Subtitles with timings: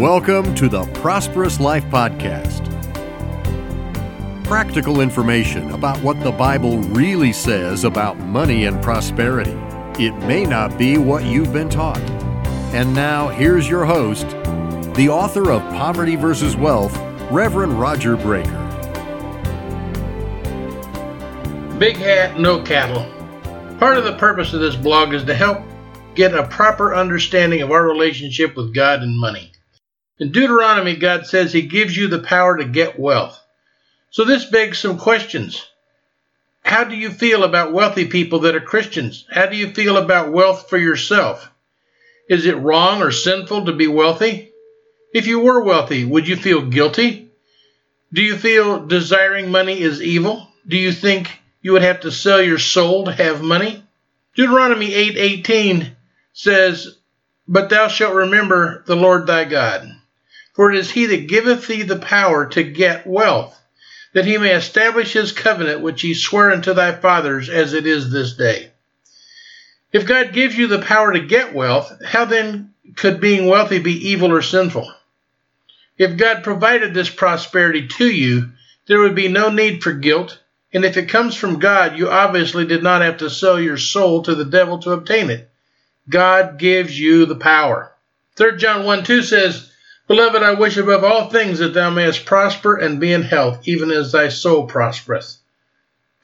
[0.00, 2.64] Welcome to the Prosperous Life Podcast.
[4.44, 9.50] Practical information about what the Bible really says about money and prosperity.
[10.02, 12.00] It may not be what you've been taught.
[12.72, 14.26] And now, here's your host,
[14.94, 16.96] the author of Poverty versus Wealth,
[17.30, 18.48] Reverend Roger Breaker.
[21.78, 23.04] Big hat, no cattle.
[23.78, 25.60] Part of the purpose of this blog is to help
[26.14, 29.49] get a proper understanding of our relationship with God and money.
[30.20, 33.42] In Deuteronomy, God says He gives you the power to get wealth.
[34.10, 35.66] So this begs some questions.
[36.62, 39.24] How do you feel about wealthy people that are Christians?
[39.30, 41.50] How do you feel about wealth for yourself?
[42.28, 44.52] Is it wrong or sinful to be wealthy?
[45.14, 47.30] If you were wealthy, would you feel guilty?
[48.12, 50.46] Do you feel desiring money is evil?
[50.68, 53.82] Do you think you would have to sell your soul to have money?
[54.36, 55.96] Deuteronomy 8:18
[56.34, 56.98] says,
[57.48, 59.96] "But thou shalt remember the Lord thy God."
[60.60, 63.58] For it is he that giveth thee the power to get wealth,
[64.12, 68.10] that he may establish his covenant which he sware unto thy fathers as it is
[68.10, 68.70] this day.
[69.90, 74.10] If God gives you the power to get wealth, how then could being wealthy be
[74.10, 74.92] evil or sinful?
[75.96, 78.50] If God provided this prosperity to you,
[78.86, 80.38] there would be no need for guilt,
[80.74, 84.24] and if it comes from God, you obviously did not have to sell your soul
[84.24, 85.48] to the devil to obtain it.
[86.10, 87.94] God gives you the power.
[88.36, 89.69] 3 John 1 2 says,
[90.10, 93.92] Beloved, I wish above all things that thou mayest prosper and be in health, even
[93.92, 95.36] as thy soul prospereth.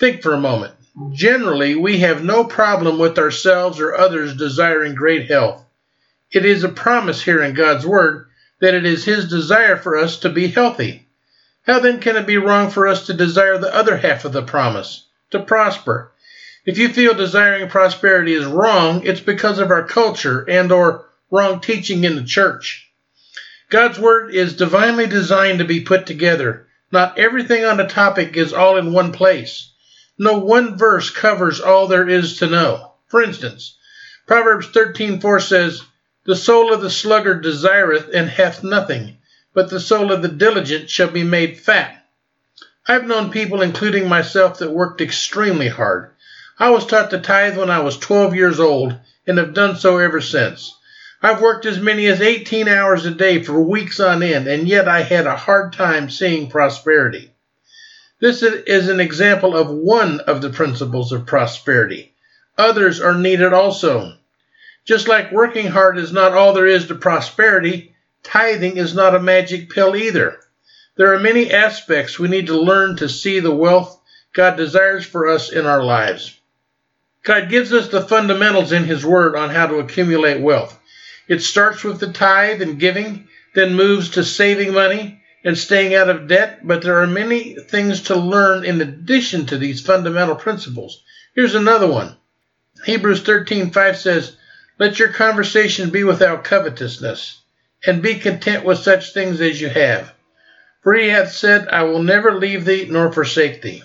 [0.00, 0.74] Think for a moment.
[1.12, 5.64] Generally, we have no problem with ourselves or others desiring great health.
[6.32, 8.26] It is a promise here in God's Word
[8.60, 11.06] that it is His desire for us to be healthy.
[11.64, 14.42] How then can it be wrong for us to desire the other half of the
[14.42, 16.10] promise, to prosper?
[16.64, 21.60] If you feel desiring prosperity is wrong, it's because of our culture and or wrong
[21.60, 22.85] teaching in the church.
[23.68, 26.68] God's Word is divinely designed to be put together.
[26.92, 29.72] Not everything on a topic is all in one place.
[30.16, 32.92] No one verse covers all there is to know.
[33.08, 33.76] For instance,
[34.24, 35.82] Proverbs 13:4 says,
[36.24, 39.18] "The soul of the sluggard desireth and hath nothing,
[39.52, 42.06] but the soul of the diligent shall be made fat."
[42.86, 46.10] I've known people, including myself, that worked extremely hard.
[46.56, 48.94] I was taught to tithe when I was 12 years old
[49.26, 50.72] and have done so ever since.
[51.26, 54.86] I've worked as many as 18 hours a day for weeks on end, and yet
[54.86, 57.32] I had a hard time seeing prosperity.
[58.20, 62.14] This is an example of one of the principles of prosperity.
[62.56, 64.12] Others are needed also.
[64.84, 69.20] Just like working hard is not all there is to prosperity, tithing is not a
[69.20, 70.38] magic pill either.
[70.94, 74.00] There are many aspects we need to learn to see the wealth
[74.32, 76.38] God desires for us in our lives.
[77.24, 80.80] God gives us the fundamentals in His Word on how to accumulate wealth.
[81.28, 86.08] It starts with the tithe and giving, then moves to saving money and staying out
[86.08, 91.02] of debt, but there are many things to learn in addition to these fundamental principles.
[91.34, 92.16] Here's another one.
[92.84, 94.36] Hebrews 13:5 says,
[94.78, 97.40] "Let your conversation be without covetousness,
[97.86, 100.12] and be content with such things as you have.
[100.82, 103.82] For he hath said, I will never leave thee nor forsake thee."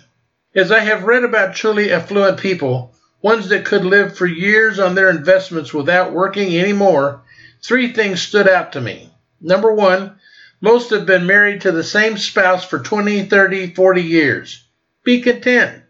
[0.54, 4.96] As I have read about truly affluent people, ones that could live for years on
[4.96, 7.22] their investments without working any more,
[7.64, 9.12] Three things stood out to me.
[9.40, 10.20] Number one,
[10.62, 14.64] most have been married to the same spouse for 20, 30, 40 years.
[15.04, 15.84] Be content.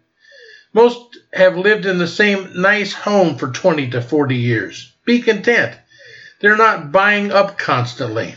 [0.73, 4.93] Most have lived in the same nice home for 20 to 40 years.
[5.05, 5.77] Be content.
[6.39, 8.35] They're not buying up constantly.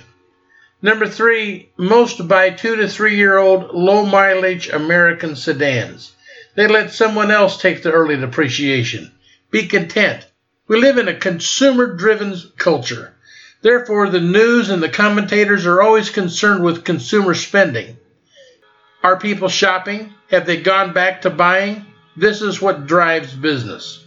[0.82, 6.12] Number three, most buy two to three year old low mileage American sedans.
[6.54, 9.10] They let someone else take the early depreciation.
[9.50, 10.26] Be content.
[10.68, 13.13] We live in a consumer driven culture.
[13.64, 17.96] Therefore, the news and the commentators are always concerned with consumer spending.
[19.02, 20.12] Are people shopping?
[20.30, 21.86] Have they gone back to buying?
[22.14, 24.04] This is what drives business.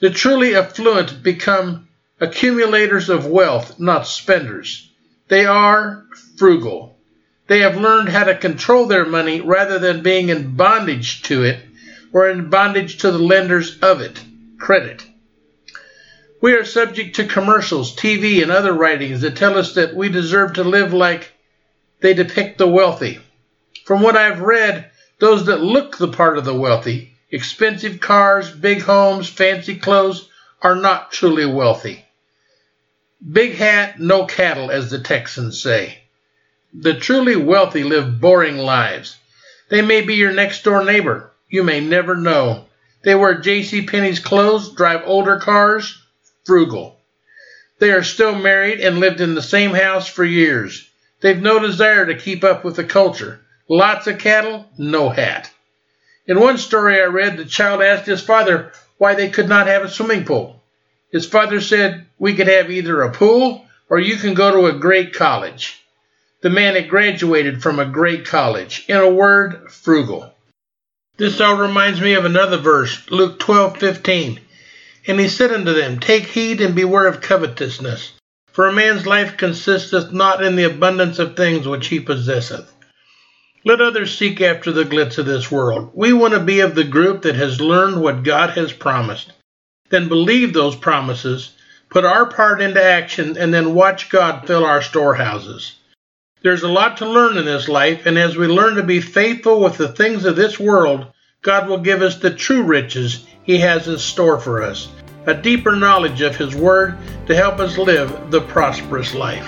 [0.00, 1.88] The truly affluent become
[2.20, 4.88] accumulators of wealth, not spenders.
[5.26, 6.04] They are
[6.38, 6.96] frugal.
[7.48, 11.58] They have learned how to control their money rather than being in bondage to it
[12.12, 14.22] or in bondage to the lenders of it,
[14.56, 15.04] credit.
[16.44, 20.52] We are subject to commercials, TV, and other writings that tell us that we deserve
[20.52, 21.32] to live like
[22.00, 23.18] they depict the wealthy.
[23.86, 28.82] From what I've read, those that look the part of the wealthy, expensive cars, big
[28.82, 30.28] homes, fancy clothes,
[30.60, 32.04] are not truly wealthy.
[33.26, 36.00] Big hat, no cattle, as the Texans say.
[36.74, 39.16] The truly wealthy live boring lives.
[39.70, 41.32] They may be your next door neighbor.
[41.48, 42.66] You may never know.
[43.02, 43.86] They wear J.C.
[43.86, 46.02] Penney's clothes, drive older cars,
[46.44, 47.00] frugal.
[47.78, 50.88] They are still married and lived in the same house for years.
[51.20, 53.40] They've no desire to keep up with the culture.
[53.68, 55.50] Lots of cattle, no hat.
[56.26, 59.82] In one story I read, the child asked his father why they could not have
[59.82, 60.62] a swimming pool.
[61.10, 64.78] His father said, We could have either a pool or you can go to a
[64.78, 65.80] great college.
[66.40, 68.84] The man had graduated from a great college.
[68.88, 70.34] In a word, frugal.
[71.16, 74.40] This all reminds me of another verse, Luke 12:15.
[75.06, 78.12] And he said unto them, Take heed and beware of covetousness,
[78.52, 82.72] for a man's life consisteth not in the abundance of things which he possesseth.
[83.66, 85.90] Let others seek after the glitz of this world.
[85.94, 89.32] We want to be of the group that has learned what God has promised,
[89.90, 91.50] then believe those promises,
[91.90, 95.76] put our part into action, and then watch God fill our storehouses.
[96.42, 99.60] There's a lot to learn in this life, and as we learn to be faithful
[99.60, 101.06] with the things of this world,
[101.40, 104.88] God will give us the true riches He has in store for us,
[105.26, 109.46] a deeper knowledge of His Word to help us live the prosperous life.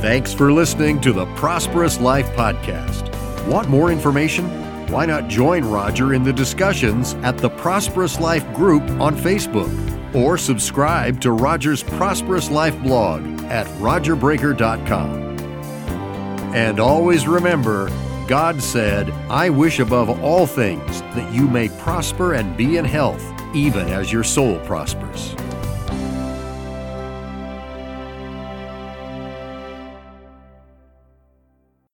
[0.00, 3.10] Thanks for listening to the Prosperous Life Podcast.
[3.48, 4.44] Want more information?
[4.88, 10.38] Why not join Roger in the discussions at the Prosperous Life group on Facebook or
[10.38, 15.38] subscribe to Roger's Prosperous Life blog at rogerbreaker.com.
[16.54, 17.88] And always remember,
[18.26, 23.22] God said, I wish above all things that you may prosper and be in health,
[23.54, 25.36] even as your soul prospers.